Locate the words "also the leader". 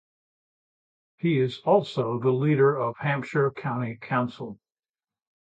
1.59-2.75